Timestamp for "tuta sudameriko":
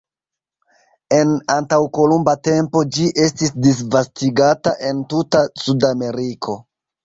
5.15-6.61